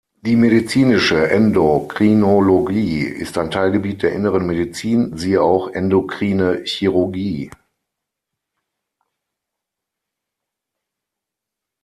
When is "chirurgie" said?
6.65-7.51